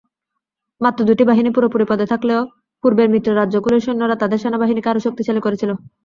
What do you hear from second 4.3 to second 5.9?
সেনাবাহিনীকে আরও শক্তিশালী করেছিল।